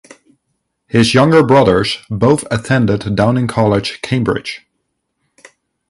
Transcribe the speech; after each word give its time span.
His 0.87 1.13
younger 1.13 1.43
brothers 1.43 1.99
both 2.09 2.43
attended 2.49 3.15
Downing 3.15 3.45
College, 3.45 4.01
Cambridge. 4.01 4.65